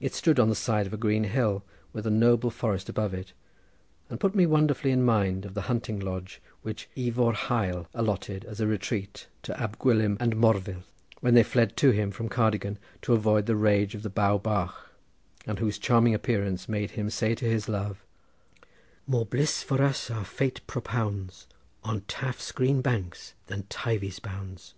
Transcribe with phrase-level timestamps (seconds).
[0.00, 1.62] It stood on the side of a green hill
[1.92, 3.34] with a noble forest above it,
[4.08, 8.60] and put me wonderfully in mind of the hunting lodge, which Ifor Hael allotted as
[8.62, 10.82] a retreat to Ab Gwilym and Morfydd,
[11.20, 14.94] when they fled to him from Cardigan to avoid the rage of the Bow Bach,
[15.46, 18.02] and whose charming appearance made him say to his love:
[19.06, 21.46] "More bliss for us our fate propounds
[21.84, 24.72] On Taf's green banks than Teivy's bounds."